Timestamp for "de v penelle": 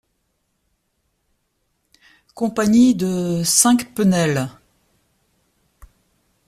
2.95-4.49